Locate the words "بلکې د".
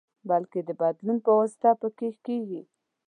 0.29-0.69